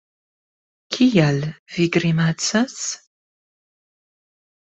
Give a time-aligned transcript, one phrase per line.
[0.95, 1.37] Kial
[1.75, 2.77] vi grimacas?